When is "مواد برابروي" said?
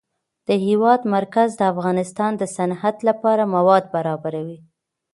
3.55-4.59